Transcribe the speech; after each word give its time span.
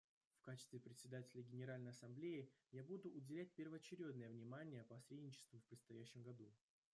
В 0.39 0.41
качестве 0.45 0.79
Председателя 0.79 1.43
Генеральной 1.43 1.91
Ассамблеи 1.91 2.49
я 2.71 2.81
буду 2.83 3.07
уделять 3.09 3.53
первоочередное 3.53 4.31
внимание 4.31 4.83
посредничеству 4.85 5.59
в 5.59 5.65
предстоящем 5.65 6.23
году. 6.23 6.51